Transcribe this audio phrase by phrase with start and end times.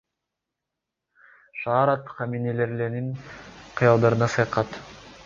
[1.63, 3.13] Шаар аткаминерлеринин
[3.77, 4.81] кыялдарына саякат